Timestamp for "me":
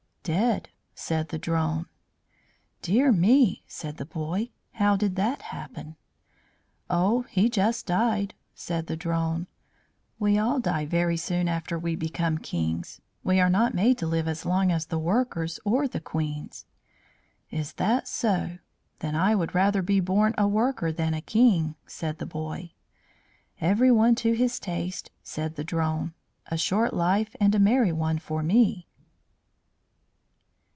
3.11-3.63, 28.43-28.87